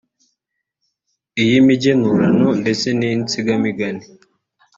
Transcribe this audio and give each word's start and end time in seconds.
iy’imigenurano 1.41 2.47
ndetse 2.61 2.87
n’Insigamigani 2.97 4.03